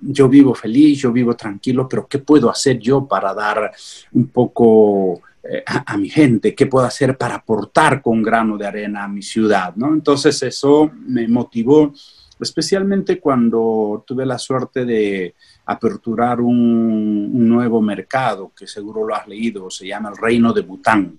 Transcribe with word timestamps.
yo 0.00 0.28
vivo 0.28 0.54
feliz, 0.54 0.98
yo 1.00 1.12
vivo 1.12 1.34
tranquilo, 1.34 1.88
pero 1.88 2.06
¿qué 2.06 2.18
puedo 2.18 2.50
hacer 2.50 2.78
yo 2.78 3.06
para 3.06 3.34
dar 3.34 3.72
un 4.12 4.28
poco 4.28 5.20
eh, 5.42 5.62
a, 5.66 5.96
mi 5.96 6.08
gente? 6.08 6.54
¿Qué 6.54 6.66
puedo 6.66 6.86
hacer 6.86 7.16
para 7.16 7.36
aportar 7.36 8.02
con 8.02 8.22
grano 8.22 8.56
de 8.56 8.66
arena 8.66 9.04
a 9.04 9.08
mi 9.08 9.22
ciudad? 9.22 9.74
¿no? 9.76 9.92
Entonces 9.92 10.42
eso 10.42 10.90
me 11.06 11.26
motivó, 11.28 11.92
especialmente 12.40 13.18
cuando 13.18 14.04
tuve 14.06 14.26
la 14.26 14.38
suerte 14.38 14.84
de 14.84 15.34
aperturar 15.66 16.40
un, 16.40 17.48
nuevo 17.48 17.80
mercado, 17.80 18.52
que 18.56 18.66
seguro 18.66 19.06
lo 19.06 19.14
has 19.14 19.28
leído, 19.28 19.70
se 19.70 19.86
llama 19.86 20.10
el 20.10 20.16
Reino 20.16 20.52
de 20.52 20.62
Bután. 20.62 21.18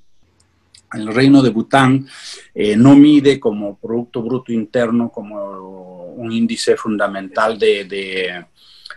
El 0.94 1.08
Reino 1.08 1.42
de 1.42 1.50
Bután 1.50 2.08
eh, 2.54 2.76
no 2.76 2.96
mide 2.96 3.40
como 3.40 3.78
Producto 3.78 4.22
Bruto 4.22 4.52
Interno 4.52 5.10
como 5.10 6.14
un 6.14 6.32
índice 6.32 6.76
fundamental 6.76 7.58
de, 7.58 8.46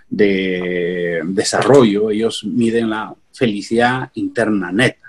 de 0.08 1.22
desarrollo, 1.24 2.10
ellos 2.10 2.44
miden 2.44 2.90
la 2.90 3.14
felicidad 3.32 4.10
interna 4.14 4.72
neta. 4.72 5.06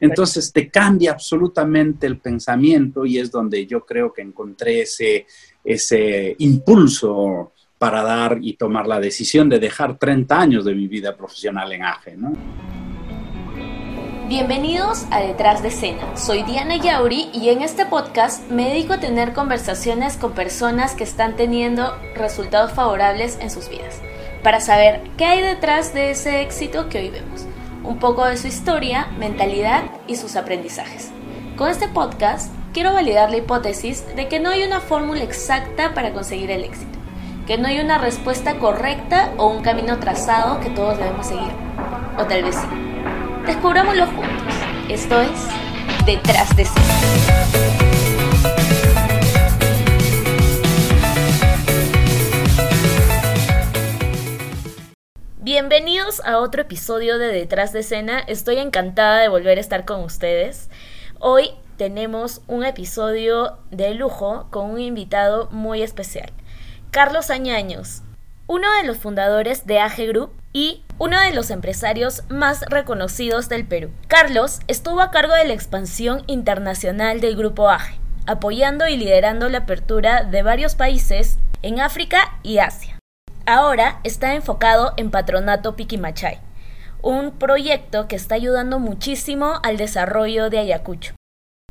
Entonces 0.00 0.52
te 0.52 0.68
cambia 0.68 1.12
absolutamente 1.12 2.06
el 2.06 2.18
pensamiento 2.18 3.04
y 3.04 3.18
es 3.18 3.30
donde 3.30 3.66
yo 3.66 3.84
creo 3.84 4.12
que 4.12 4.22
encontré 4.22 4.82
ese, 4.82 5.26
ese 5.64 6.36
impulso 6.38 7.52
para 7.76 8.02
dar 8.02 8.38
y 8.40 8.54
tomar 8.54 8.86
la 8.86 9.00
decisión 9.00 9.48
de 9.48 9.58
dejar 9.58 9.98
30 9.98 10.40
años 10.40 10.64
de 10.64 10.74
mi 10.74 10.86
vida 10.86 11.16
profesional 11.16 11.72
en 11.72 11.82
AGE. 11.82 12.16
¿no? 12.16 12.32
Bienvenidos 14.26 15.04
a 15.10 15.20
Detrás 15.20 15.60
de 15.60 15.68
Escena. 15.68 16.16
Soy 16.16 16.44
Diana 16.44 16.76
Yauri 16.76 17.28
y 17.34 17.50
en 17.50 17.60
este 17.60 17.84
podcast 17.84 18.50
me 18.50 18.70
dedico 18.70 18.94
a 18.94 18.98
tener 18.98 19.34
conversaciones 19.34 20.16
con 20.16 20.32
personas 20.32 20.94
que 20.94 21.04
están 21.04 21.36
teniendo 21.36 21.94
resultados 22.14 22.72
favorables 22.72 23.36
en 23.42 23.50
sus 23.50 23.68
vidas, 23.68 24.00
para 24.42 24.62
saber 24.62 25.02
qué 25.18 25.26
hay 25.26 25.42
detrás 25.42 25.92
de 25.92 26.10
ese 26.10 26.40
éxito 26.40 26.88
que 26.88 27.00
hoy 27.00 27.10
vemos, 27.10 27.44
un 27.82 27.98
poco 27.98 28.24
de 28.24 28.38
su 28.38 28.46
historia, 28.46 29.08
mentalidad 29.18 29.82
y 30.06 30.16
sus 30.16 30.36
aprendizajes. 30.36 31.10
Con 31.56 31.68
este 31.68 31.88
podcast 31.88 32.50
quiero 32.72 32.94
validar 32.94 33.30
la 33.30 33.36
hipótesis 33.36 34.06
de 34.16 34.26
que 34.28 34.40
no 34.40 34.48
hay 34.48 34.62
una 34.62 34.80
fórmula 34.80 35.22
exacta 35.22 35.92
para 35.92 36.14
conseguir 36.14 36.50
el 36.50 36.64
éxito, 36.64 36.98
que 37.46 37.58
no 37.58 37.68
hay 37.68 37.78
una 37.78 37.98
respuesta 37.98 38.54
correcta 38.58 39.34
o 39.36 39.48
un 39.48 39.62
camino 39.62 39.98
trazado 39.98 40.60
que 40.60 40.70
todos 40.70 40.96
debemos 40.96 41.26
seguir, 41.26 41.52
o 42.18 42.24
tal 42.24 42.42
vez 42.42 42.54
sí. 42.54 42.66
Descubrámoslo 43.46 44.06
juntos. 44.06 44.54
Esto 44.88 45.20
es 45.20 45.30
Detrás 46.06 46.56
de 46.56 46.62
Escena. 46.62 46.94
Bienvenidos 55.40 56.20
a 56.24 56.38
otro 56.38 56.62
episodio 56.62 57.18
de 57.18 57.26
Detrás 57.26 57.74
de 57.74 57.80
Escena. 57.80 58.20
Estoy 58.20 58.56
encantada 58.56 59.18
de 59.20 59.28
volver 59.28 59.58
a 59.58 59.60
estar 59.60 59.84
con 59.84 60.02
ustedes. 60.02 60.70
Hoy 61.18 61.50
tenemos 61.76 62.40
un 62.46 62.64
episodio 62.64 63.58
de 63.70 63.92
lujo 63.92 64.46
con 64.50 64.70
un 64.70 64.80
invitado 64.80 65.50
muy 65.50 65.82
especial. 65.82 66.32
Carlos 66.90 67.28
Añaños, 67.28 68.00
uno 68.46 68.68
de 68.74 68.84
los 68.84 68.98
fundadores 68.98 69.66
de 69.66 69.80
AG 69.80 70.06
Group 70.08 70.32
y 70.52 70.84
uno 70.98 71.20
de 71.20 71.32
los 71.32 71.50
empresarios 71.50 72.22
más 72.28 72.62
reconocidos 72.68 73.48
del 73.48 73.66
Perú. 73.66 73.90
Carlos 74.06 74.60
estuvo 74.68 75.00
a 75.00 75.10
cargo 75.10 75.34
de 75.34 75.46
la 75.46 75.54
expansión 75.54 76.22
internacional 76.26 77.20
del 77.20 77.36
Grupo 77.36 77.68
AGE, 77.68 77.98
apoyando 78.26 78.86
y 78.86 78.96
liderando 78.96 79.48
la 79.48 79.58
apertura 79.58 80.24
de 80.24 80.42
varios 80.42 80.74
países 80.74 81.38
en 81.62 81.80
África 81.80 82.38
y 82.42 82.58
Asia. 82.58 82.98
Ahora 83.46 84.00
está 84.04 84.34
enfocado 84.34 84.94
en 84.96 85.10
Patronato 85.10 85.76
Piquimachay, 85.76 86.38
un 87.02 87.32
proyecto 87.32 88.08
que 88.08 88.16
está 88.16 88.36
ayudando 88.36 88.78
muchísimo 88.78 89.60
al 89.62 89.76
desarrollo 89.76 90.48
de 90.48 90.60
Ayacucho. 90.60 91.14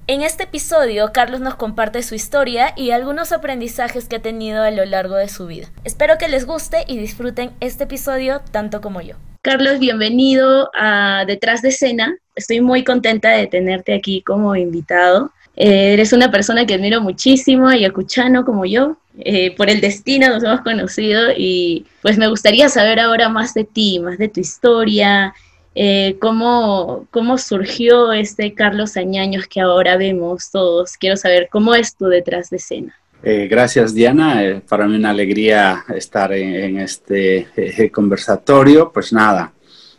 En 0.05 0.21
este 0.21 0.43
episodio, 0.43 1.13
Carlos 1.13 1.39
nos 1.39 1.55
comparte 1.55 2.03
su 2.03 2.13
historia 2.13 2.73
y 2.75 2.91
algunos 2.91 3.31
aprendizajes 3.31 4.09
que 4.09 4.17
ha 4.17 4.21
tenido 4.21 4.61
a 4.61 4.69
lo 4.69 4.83
largo 4.83 5.15
de 5.15 5.29
su 5.29 5.47
vida. 5.47 5.69
Espero 5.85 6.17
que 6.17 6.27
les 6.27 6.45
guste 6.45 6.83
y 6.89 6.97
disfruten 6.97 7.51
este 7.61 7.85
episodio 7.85 8.41
tanto 8.51 8.81
como 8.81 8.99
yo. 8.99 9.15
Carlos, 9.41 9.79
bienvenido 9.79 10.69
a 10.75 11.23
Detrás 11.25 11.61
de 11.61 11.69
Escena. 11.69 12.17
Estoy 12.35 12.59
muy 12.59 12.83
contenta 12.83 13.29
de 13.29 13.47
tenerte 13.47 13.93
aquí 13.93 14.21
como 14.23 14.57
invitado. 14.57 15.31
Eh, 15.55 15.93
eres 15.93 16.11
una 16.11 16.29
persona 16.29 16.65
que 16.65 16.73
admiro 16.73 16.99
muchísimo, 16.99 17.69
ayacuchano 17.69 18.43
como 18.43 18.65
yo. 18.65 18.97
Eh, 19.19 19.55
por 19.55 19.69
el 19.69 19.79
destino 19.79 20.27
nos 20.27 20.43
hemos 20.43 20.61
conocido 20.61 21.31
y 21.37 21.85
pues 22.01 22.17
me 22.17 22.27
gustaría 22.27 22.67
saber 22.67 22.99
ahora 22.99 23.29
más 23.29 23.53
de 23.53 23.63
ti, 23.63 24.01
más 24.01 24.17
de 24.17 24.27
tu 24.27 24.41
historia, 24.41 25.33
eh, 25.75 26.17
cómo, 26.19 27.07
cómo 27.09 27.37
surgió 27.37 28.13
este 28.13 28.53
Carlos 28.53 28.95
Añaños 28.95 29.47
que 29.47 29.59
ahora 29.59 29.97
vemos 29.97 30.51
todos. 30.51 30.97
Quiero 30.97 31.17
saber 31.17 31.49
cómo 31.51 31.73
es 31.73 31.95
tu 31.95 32.05
detrás 32.05 32.49
de 32.49 32.57
escena. 32.57 32.95
Eh, 33.23 33.47
gracias 33.49 33.93
Diana, 33.93 34.43
eh, 34.43 34.61
para 34.67 34.85
mí 34.85 34.97
una 34.97 35.11
alegría 35.11 35.85
estar 35.95 36.31
en, 36.33 36.77
este 36.79 37.47
conversatorio. 37.91 38.91
Pues 38.91 39.13
nada, 39.13 39.51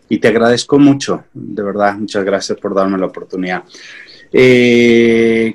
y 0.08 0.18
te 0.18 0.28
agradezco 0.28 0.78
mucho, 0.78 1.24
de 1.32 1.62
verdad, 1.62 1.96
muchas 1.96 2.24
gracias 2.24 2.58
por 2.58 2.74
darme 2.74 2.98
la 2.98 3.06
oportunidad. 3.06 3.64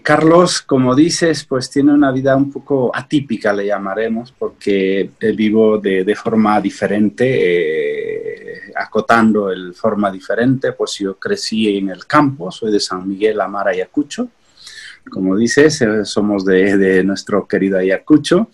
Carlos, 0.01 0.61
como 0.61 0.95
dices, 0.95 1.43
pues 1.43 1.69
tiene 1.69 1.91
una 1.91 2.13
vida 2.13 2.35
un 2.35 2.49
poco 2.49 2.91
atípica, 2.95 3.51
le 3.51 3.65
llamaremos, 3.65 4.31
porque 4.31 5.09
vivo 5.35 5.77
de, 5.77 6.05
de 6.05 6.15
forma 6.15 6.61
diferente 6.61 7.78
acotando 8.79 9.51
el 9.51 9.73
forma 9.73 10.11
diferente, 10.11 10.71
pues 10.71 10.95
yo 10.99 11.15
crecí 11.17 11.77
en 11.77 11.89
el 11.89 12.05
campo, 12.05 12.51
soy 12.51 12.71
de 12.71 12.79
San 12.79 13.07
Miguel, 13.07 13.41
Amara, 13.41 13.71
Ayacucho. 13.71 14.29
Como 15.09 15.35
dices, 15.35 15.81
eh, 15.81 16.05
somos 16.05 16.45
de, 16.45 17.03
nuestro 17.03 17.47
querido 17.47 17.77
Ayacucho. 17.77 18.49